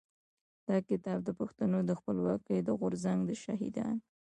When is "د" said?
1.23-1.29, 1.85-1.91, 2.63-2.69, 3.25-3.31